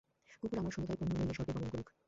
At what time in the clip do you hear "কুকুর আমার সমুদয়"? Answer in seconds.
0.41-0.97